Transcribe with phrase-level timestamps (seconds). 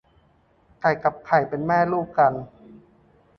[0.81, 2.33] ไก่กับไข่เป็นแม่ลูกกัน